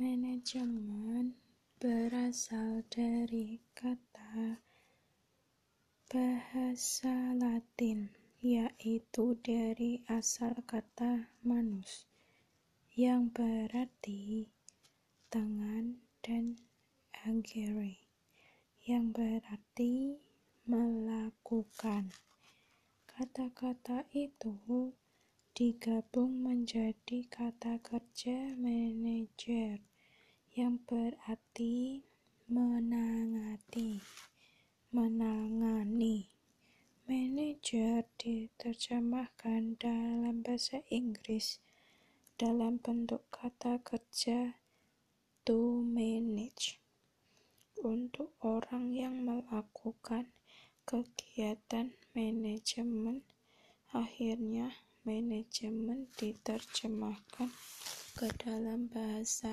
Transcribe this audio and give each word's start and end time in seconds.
Manajemen 0.00 1.36
berasal 1.76 2.80
dari 2.88 3.60
kata 3.76 4.64
bahasa 6.08 7.36
Latin, 7.36 8.08
yaitu 8.40 9.36
dari 9.44 10.00
asal 10.08 10.56
kata 10.64 11.28
"manus", 11.44 12.08
yang 12.96 13.28
berarti 13.28 14.48
tangan, 15.28 16.00
dan 16.24 16.56
"agere", 17.28 18.00
yang 18.80 19.12
berarti 19.12 20.16
melakukan. 20.64 22.08
Kata-kata 23.04 24.08
itu 24.16 24.96
digabung 25.52 26.40
menjadi 26.40 27.28
kata 27.28 27.76
kerja 27.84 28.56
manajer 28.56 29.90
yang 30.54 30.82
berarti 30.82 32.02
menangani. 32.50 34.02
Manajer 37.06 38.06
diterjemahkan 38.18 39.78
dalam 39.78 40.42
bahasa 40.46 40.82
Inggris 40.90 41.62
dalam 42.36 42.76
bentuk 42.82 43.26
kata 43.32 43.82
kerja 43.82 44.58
to 45.46 45.82
manage, 45.82 46.76
untuk 47.80 48.36
orang 48.44 48.92
yang 48.92 49.24
melakukan 49.24 50.28
kegiatan 50.84 51.96
manajemen. 52.12 53.24
Akhirnya, 53.96 54.76
manajemen 55.08 56.12
diterjemahkan 56.20 57.48
ke 58.20 58.28
dalam 58.36 58.92
bahasa 58.92 59.48